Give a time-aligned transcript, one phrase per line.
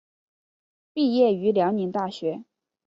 [0.93, 2.43] 毕业于辽宁大学。